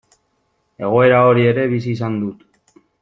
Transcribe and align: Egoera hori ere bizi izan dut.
Egoera 0.87 1.19
hori 1.33 1.45
ere 1.51 1.67
bizi 1.75 1.93
izan 1.97 2.17
dut. 2.25 2.45